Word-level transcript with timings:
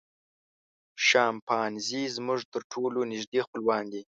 شامپانزي 1.07 2.03
زموږ 2.15 2.39
تر 2.53 2.61
ټولو 2.71 2.99
نږدې 3.11 3.39
خپلوان 3.45 3.83
دي. 3.93 4.01